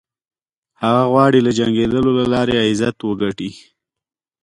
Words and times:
هغه 0.81 1.03
غواړي 1.11 1.39
له 1.43 1.51
جنګېدلو 1.59 2.11
له 2.19 2.25
لارې 2.33 2.55
عزت 2.65 2.97
وګټي. 3.01 3.51